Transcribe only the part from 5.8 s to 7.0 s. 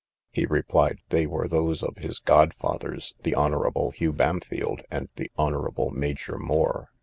Major Moore.